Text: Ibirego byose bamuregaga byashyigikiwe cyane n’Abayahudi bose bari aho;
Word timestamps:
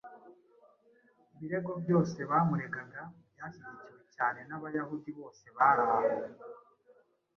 Ibirego 1.35 1.71
byose 1.83 2.17
bamuregaga 2.29 3.01
byashyigikiwe 3.33 4.03
cyane 4.15 4.39
n’Abayahudi 4.49 5.09
bose 5.17 5.43
bari 5.57 5.83
aho; 5.93 6.09